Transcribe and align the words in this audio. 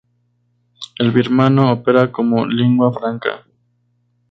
El 0.97 1.11
birmano 1.11 1.71
opera 1.71 2.11
como 2.11 2.47
lingua 2.47 2.91
franca. 2.91 3.45